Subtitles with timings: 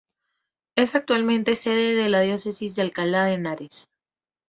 [0.75, 3.87] Es actualmente sede de la Diócesis de Alcalá de Henares.